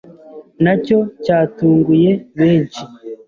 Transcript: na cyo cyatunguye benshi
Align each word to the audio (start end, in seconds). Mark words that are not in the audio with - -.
na 0.63 0.73
cyo 0.83 0.99
cyatunguye 1.23 2.11
benshi 2.39 2.83